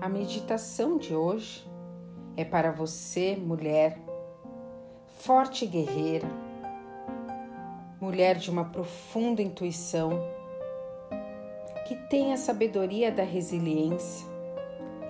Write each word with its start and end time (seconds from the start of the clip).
A 0.00 0.08
meditação 0.08 0.96
de 0.96 1.14
hoje 1.14 1.70
é 2.34 2.42
para 2.42 2.72
você, 2.72 3.36
mulher, 3.36 3.98
forte 5.08 5.66
guerreira, 5.66 6.26
mulher 8.00 8.36
de 8.36 8.50
uma 8.50 8.64
profunda 8.64 9.42
intuição, 9.42 10.12
que 11.86 11.94
tem 12.08 12.32
a 12.32 12.38
sabedoria 12.38 13.12
da 13.12 13.22
resiliência 13.22 14.26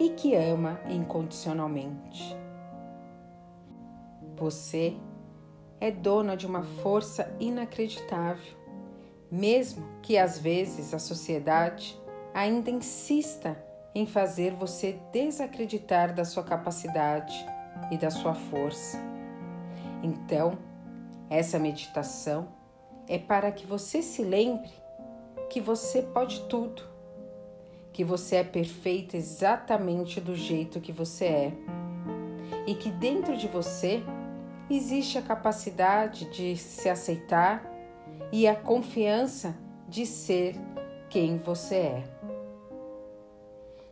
e 0.01 0.11
que 0.11 0.35
ama 0.35 0.81
incondicionalmente. 0.89 2.37
Você 4.35 4.97
é 5.81 5.93
dona 5.93 6.37
de 6.37 6.49
uma 6.49 6.65
força 6.65 7.33
inacreditável, 7.39 8.57
mesmo 9.31 9.87
que 10.03 10.19
às 10.19 10.37
vezes 10.37 10.93
a 10.93 10.99
sociedade 10.99 11.97
ainda 12.35 12.73
insista 12.73 13.70
em 13.95 14.07
fazer 14.07 14.53
você 14.55 14.99
desacreditar 15.13 16.15
da 16.15 16.25
sua 16.25 16.43
capacidade 16.43 17.35
e 17.91 17.97
da 17.97 18.11
sua 18.11 18.35
força. 18.35 18.99
Então, 20.03 20.59
essa 21.29 21.59
meditação 21.59 22.49
é 23.09 23.19
para 23.19 23.51
que 23.51 23.67
você 23.67 24.03
se 24.03 24.23
lembre 24.23 24.71
que 25.49 25.61
você 25.61 26.03
pode 26.03 26.41
tudo, 26.43 26.83
que 27.93 28.05
você 28.05 28.37
é 28.37 28.45
perfeita 28.45 29.17
exatamente 29.17 30.21
do 30.21 30.35
jeito 30.37 30.81
que 30.81 30.93
você 30.93 31.25
é 31.25 31.53
e 32.67 32.75
que 32.75 32.91
dentro 32.91 33.37
de 33.37 33.49
você 33.49 34.03
existe 34.71 35.19
a 35.19 35.23
capacidade 35.23 36.31
de 36.31 36.57
se 36.57 36.89
aceitar 36.89 37.65
e 38.31 38.47
a 38.47 38.55
confiança 38.55 39.57
de 39.89 40.07
ser 40.07 40.55
quem 41.09 41.39
você 41.39 41.75
é. 41.75 42.20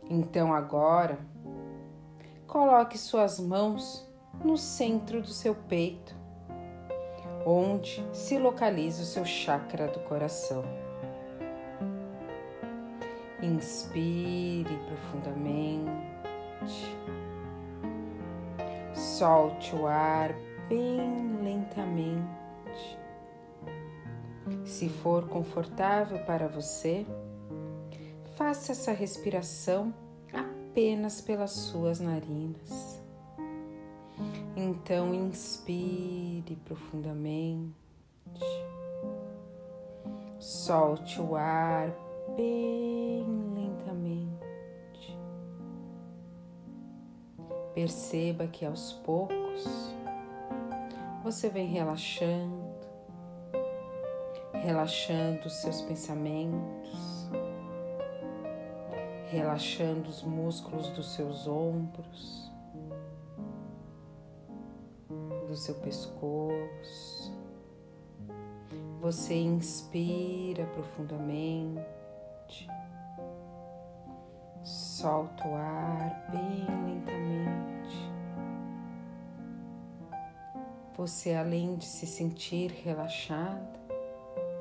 Então 0.09 0.51
agora, 0.51 1.19
coloque 2.47 2.97
suas 2.97 3.39
mãos 3.39 4.03
no 4.43 4.57
centro 4.57 5.21
do 5.21 5.27
seu 5.27 5.53
peito, 5.53 6.15
onde 7.45 8.03
se 8.11 8.39
localiza 8.39 9.03
o 9.03 9.05
seu 9.05 9.23
chakra 9.23 9.87
do 9.87 9.99
coração. 9.99 10.63
Inspire 13.39 14.79
profundamente. 14.87 15.79
Solte 18.95 19.75
o 19.75 19.85
ar 19.85 20.33
bem 20.67 21.37
lentamente. 21.43 22.99
Se 24.65 24.89
for 24.89 25.27
confortável 25.27 26.17
para 26.25 26.47
você, 26.47 27.05
Faça 28.39 28.71
essa 28.71 28.93
respiração 28.93 29.93
apenas 30.31 31.19
pelas 31.19 31.51
suas 31.51 31.99
narinas. 31.99 33.01
Então, 34.55 35.13
inspire 35.13 36.55
profundamente, 36.63 37.75
solte 40.39 41.19
o 41.19 41.35
ar 41.35 41.93
bem 42.37 43.25
lentamente. 43.53 45.19
Perceba 47.75 48.47
que 48.47 48.65
aos 48.65 48.93
poucos 49.03 49.93
você 51.25 51.49
vem 51.49 51.67
relaxando, 51.67 52.73
relaxando 54.53 55.45
os 55.45 55.55
seus 55.55 55.81
pensamentos 55.81 57.18
relaxando 59.29 60.09
os 60.09 60.23
músculos 60.23 60.89
dos 60.89 61.13
seus 61.13 61.47
ombros, 61.47 62.51
do 65.47 65.55
seu 65.55 65.75
pescoço. 65.75 67.31
Você 68.99 69.35
inspira 69.35 70.65
profundamente, 70.67 71.87
solta 74.63 75.47
o 75.47 75.55
ar 75.55 76.27
bem 76.31 76.65
lentamente. 76.85 78.11
Você, 80.97 81.33
além 81.33 81.75
de 81.75 81.85
se 81.85 82.05
sentir 82.05 82.71
relaxada, 82.71 83.79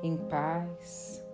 em 0.02 0.16
paz, 0.16 1.24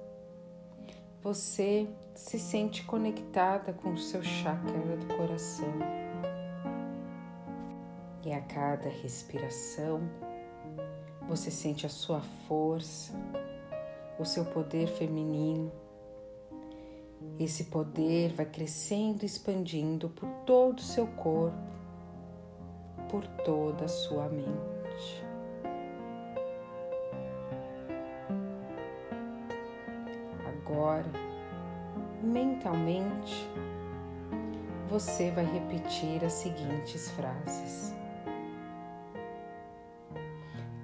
você 1.21 1.87
se 2.15 2.39
sente 2.39 2.85
conectada 2.85 3.73
com 3.73 3.93
o 3.93 3.99
seu 3.99 4.23
chakra 4.23 4.97
do 4.97 5.07
coração. 5.17 5.75
E 8.25 8.33
a 8.33 8.41
cada 8.41 8.89
respiração, 8.89 10.01
você 11.29 11.51
sente 11.51 11.85
a 11.85 11.89
sua 11.89 12.21
força, 12.47 13.13
o 14.19 14.25
seu 14.25 14.45
poder 14.45 14.87
feminino. 14.87 15.73
Esse 17.39 17.65
poder 17.65 18.33
vai 18.33 18.47
crescendo 18.47 19.25
e 19.25 19.27
expandindo 19.27 20.09
por 20.09 20.29
todo 20.47 20.79
o 20.79 20.83
seu 20.83 21.07
corpo, 21.09 21.59
por 23.11 23.27
toda 23.45 23.87
a 23.87 23.89
sua 23.89 24.29
mente. 24.29 25.25
Agora, 30.47 31.24
mentalmente, 32.25 33.49
você 34.89 35.31
vai 35.31 35.45
repetir 35.45 36.25
as 36.25 36.33
seguintes 36.33 37.11
frases: 37.11 37.95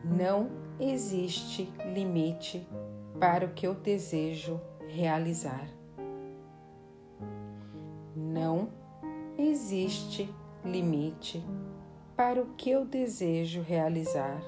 Não 0.04 0.50
existe 0.78 1.72
limite 1.94 2.66
para 3.18 3.46
o 3.46 3.50
que 3.50 3.66
eu 3.66 3.74
desejo 3.74 4.60
realizar. 4.88 5.68
Não 8.14 8.68
existe 9.38 10.32
limite 10.64 11.42
para 12.16 12.42
o 12.42 12.46
que 12.54 12.70
eu 12.70 12.84
desejo 12.84 13.62
realizar. 13.62 14.40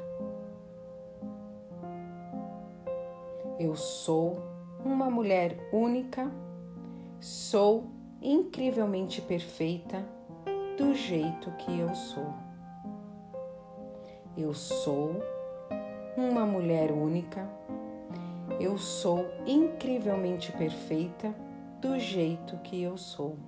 Eu 3.58 3.76
sou 3.76 4.42
uma 4.84 5.08
mulher 5.08 5.56
única 5.72 6.30
Sou 7.22 7.84
incrivelmente 8.20 9.22
perfeita 9.22 10.04
do 10.76 10.92
jeito 10.92 11.52
que 11.52 11.78
eu 11.78 11.94
sou. 11.94 12.34
Eu 14.36 14.52
sou 14.52 15.22
uma 16.16 16.44
mulher 16.44 16.90
única. 16.90 17.48
Eu 18.58 18.76
sou 18.76 19.24
incrivelmente 19.46 20.50
perfeita 20.50 21.32
do 21.80 21.96
jeito 21.96 22.58
que 22.58 22.82
eu 22.82 22.96
sou. 22.96 23.38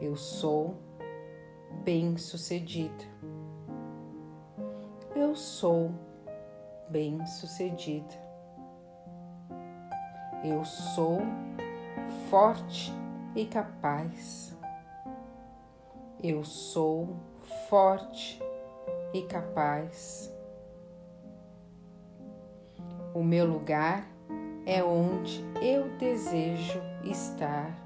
Eu 0.00 0.16
sou 0.16 0.78
bem-sucedida. 1.84 3.04
Eu 5.14 5.36
sou 5.36 5.90
bem-sucedida. 6.88 8.25
Eu 10.48 10.64
sou 10.64 11.22
forte 12.30 12.92
e 13.34 13.44
capaz. 13.46 14.56
Eu 16.22 16.44
sou 16.44 17.16
forte 17.68 18.40
e 19.12 19.22
capaz. 19.22 20.32
O 23.12 23.24
meu 23.24 23.44
lugar 23.44 24.06
é 24.64 24.84
onde 24.84 25.44
eu 25.60 25.88
desejo 25.98 26.80
estar. 27.02 27.76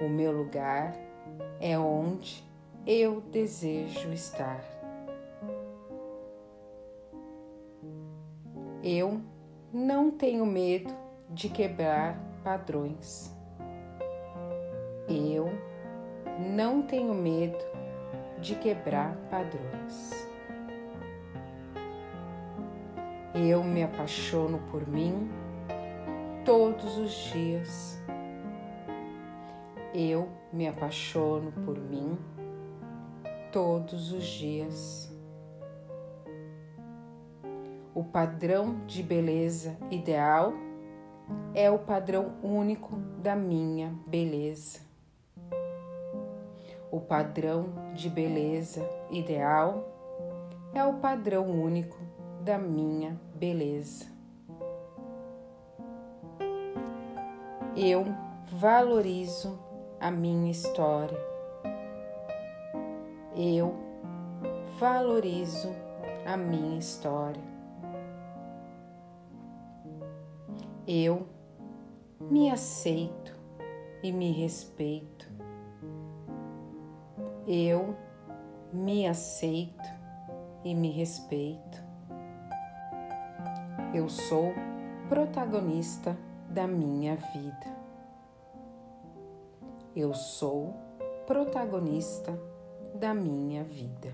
O 0.00 0.08
meu 0.08 0.30
lugar 0.30 0.94
é 1.60 1.76
onde 1.76 2.44
eu 2.86 3.20
desejo 3.20 4.12
estar. 4.12 4.62
Eu 8.84 9.20
não 9.72 10.10
tenho 10.10 10.44
medo 10.44 10.92
de 11.30 11.48
quebrar 11.48 12.18
padrões. 12.44 13.34
Eu 15.08 15.50
não 16.54 16.82
tenho 16.82 17.14
medo 17.14 17.64
de 18.38 18.54
quebrar 18.56 19.16
padrões. 19.30 20.28
Eu 23.34 23.64
me 23.64 23.82
apaixono 23.82 24.58
por 24.70 24.86
mim 24.86 25.30
todos 26.44 26.98
os 26.98 27.12
dias. 27.32 27.98
Eu 29.94 30.28
me 30.52 30.68
apaixono 30.68 31.50
por 31.64 31.78
mim 31.78 32.18
todos 33.50 34.12
os 34.12 34.24
dias 34.24 35.11
padrão 38.12 38.84
de 38.86 39.02
beleza 39.02 39.74
ideal 39.90 40.52
é 41.54 41.70
o 41.70 41.78
padrão 41.78 42.34
único 42.42 42.94
da 43.18 43.34
minha 43.34 43.94
beleza. 44.06 44.80
O 46.90 47.00
padrão 47.00 47.70
de 47.94 48.10
beleza 48.10 48.86
ideal 49.10 49.88
é 50.74 50.84
o 50.84 50.94
padrão 50.94 51.48
único 51.48 51.96
da 52.42 52.58
minha 52.58 53.18
beleza. 53.34 54.04
Eu 57.74 58.04
valorizo 58.52 59.58
a 59.98 60.10
minha 60.10 60.50
história. 60.50 61.18
Eu 63.34 63.74
valorizo 64.78 65.70
a 66.26 66.36
minha 66.36 66.78
história. 66.78 67.51
Eu 70.86 71.26
me 72.20 72.50
aceito 72.50 73.38
e 74.02 74.10
me 74.10 74.32
respeito. 74.32 75.30
Eu 77.46 77.96
me 78.72 79.06
aceito 79.06 79.88
e 80.64 80.74
me 80.74 80.90
respeito. 80.90 81.82
Eu 83.94 84.08
sou 84.08 84.52
protagonista 85.08 86.16
da 86.48 86.66
minha 86.66 87.16
vida. 87.16 87.76
Eu 89.94 90.14
sou 90.14 90.74
protagonista 91.26 92.36
da 92.94 93.14
minha 93.14 93.62
vida. 93.62 94.12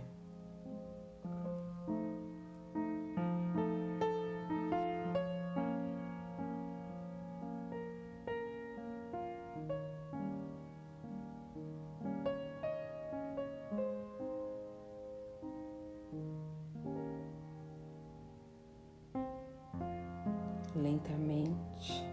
Lentamente, 20.83 22.05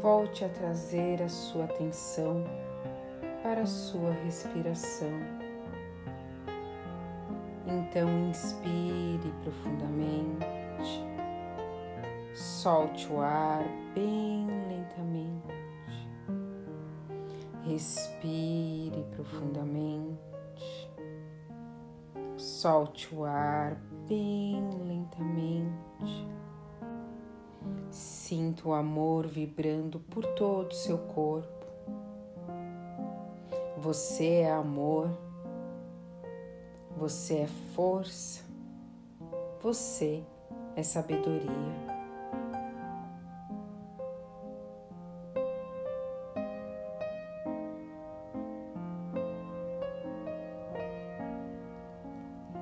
volte 0.00 0.44
a 0.44 0.48
trazer 0.48 1.22
a 1.22 1.28
sua 1.28 1.64
atenção 1.64 2.44
para 3.42 3.62
a 3.62 3.66
sua 3.66 4.10
respiração. 4.24 5.10
Então, 7.66 8.08
inspire 8.28 9.32
profundamente, 9.42 11.04
solte 12.34 13.12
o 13.12 13.20
ar 13.20 13.64
bem 13.94 14.46
lentamente, 14.68 16.08
respire 17.62 19.04
profundamente, 19.14 20.18
solte 22.36 23.14
o 23.14 23.24
ar 23.24 23.76
bem 24.08 24.68
lentamente. 24.84 26.28
Sinta 27.90 28.68
o 28.68 28.72
amor 28.72 29.26
vibrando 29.26 29.98
por 29.98 30.24
todo 30.34 30.70
o 30.70 30.74
seu 30.74 30.98
corpo. 30.98 31.66
Você 33.76 34.40
é 34.40 34.52
amor, 34.52 35.10
você 36.96 37.38
é 37.38 37.46
força, 37.46 38.44
você 39.60 40.22
é 40.76 40.82
sabedoria. 40.82 41.90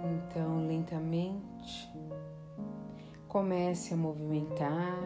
Então, 0.05 0.67
lentamente, 0.67 1.91
comece 3.29 3.93
a 3.93 3.97
movimentar 3.97 4.99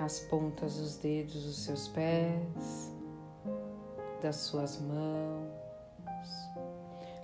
as 0.00 0.18
pontas 0.18 0.76
dos 0.76 0.96
dedos 0.96 1.44
dos 1.44 1.64
seus 1.64 1.88
pés, 1.88 2.92
das 4.20 4.36
suas 4.36 4.80
mãos. 4.80 5.46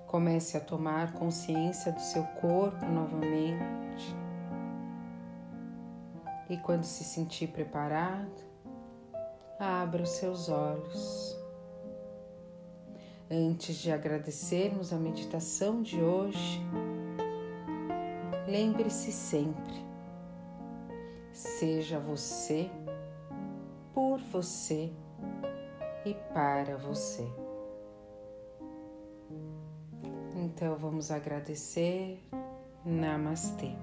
Comece 0.06 0.56
a 0.56 0.60
tomar 0.60 1.12
consciência 1.14 1.90
do 1.90 2.00
seu 2.00 2.22
corpo 2.40 2.84
novamente. 2.86 4.14
E 6.48 6.56
quando 6.58 6.84
se 6.84 7.02
sentir 7.02 7.48
preparado, 7.48 8.44
abra 9.58 10.02
os 10.02 10.10
seus 10.10 10.48
olhos. 10.48 11.36
Antes 13.30 13.76
de 13.76 13.90
agradecermos 13.90 14.92
a 14.92 14.96
meditação 14.98 15.82
de 15.82 16.00
hoje, 16.00 16.60
lembre-se 18.46 19.10
sempre 19.10 19.91
Seja 21.42 21.98
você, 21.98 22.70
por 23.92 24.20
você 24.20 24.92
e 26.06 26.14
para 26.32 26.76
você. 26.76 27.26
Então 30.36 30.76
vamos 30.76 31.10
agradecer. 31.10 32.22
Namastê. 32.84 33.74